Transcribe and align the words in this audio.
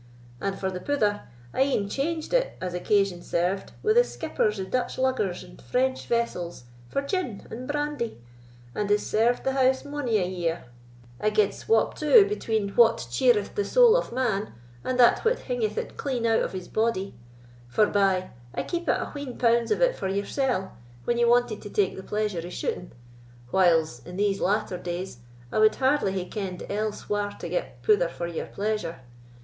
And 0.41 0.57
for 0.59 0.71
the 0.71 0.79
pouther, 0.79 1.27
I 1.53 1.61
e'en 1.61 1.87
changed 1.87 2.33
it, 2.33 2.57
as 2.59 2.73
occasion 2.73 3.21
served, 3.21 3.73
with 3.83 3.97
the 3.97 4.03
skippers 4.03 4.59
o' 4.59 4.63
Dutch 4.65 4.97
luggers 4.97 5.43
and 5.43 5.61
French 5.61 6.07
vessels, 6.07 6.63
for 6.89 7.03
gin 7.03 7.45
and 7.51 7.67
brandy, 7.67 8.19
and 8.73 8.89
is 8.89 9.05
served 9.05 9.43
the 9.43 9.51
house 9.51 9.85
mony 9.85 10.17
a 10.17 10.25
year—a 10.25 11.29
gude 11.29 11.53
swap 11.53 11.95
too, 11.95 12.25
between 12.27 12.69
what 12.69 13.05
cheereth 13.11 13.53
the 13.53 13.63
soul 13.63 13.95
of 13.95 14.11
man 14.11 14.55
and 14.83 14.99
that 14.99 15.23
which 15.23 15.41
hingeth 15.41 15.77
it 15.77 15.97
clean 15.97 16.25
out 16.25 16.41
of 16.41 16.53
his 16.53 16.67
body; 16.67 17.13
forbye, 17.67 18.31
I 18.55 18.63
keepit 18.63 18.99
a 18.99 19.11
wheen 19.13 19.37
pounds 19.37 19.69
of 19.69 19.81
it 19.83 19.95
for 19.95 20.07
yoursell 20.09 20.71
when 21.05 21.19
ye 21.19 21.25
wanted 21.25 21.61
to 21.61 21.69
take 21.69 21.95
the 21.95 22.01
pleasure 22.01 22.41
o' 22.43 22.49
shooting: 22.49 22.91
whiles, 23.51 24.01
in 24.03 24.17
these 24.17 24.41
latter 24.41 24.79
days, 24.79 25.19
I 25.51 25.59
wad 25.59 25.75
hardly 25.75 26.13
hae 26.13 26.25
kenn'd 26.25 26.63
else 26.71 27.07
whar 27.07 27.33
to 27.33 27.47
get 27.47 27.83
pouther 27.83 28.09
for 28.09 28.25
your 28.25 28.47
pleasure. 28.47 29.01